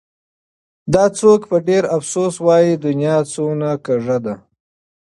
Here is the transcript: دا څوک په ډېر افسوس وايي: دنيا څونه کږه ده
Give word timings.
دا 0.93 1.03
څوک 1.19 1.41
په 1.49 1.57
ډېر 1.67 1.83
افسوس 1.97 2.35
وايي: 2.45 2.73
دنيا 2.85 3.17
څونه 3.31 3.69
کږه 3.85 4.17
ده 4.25 4.35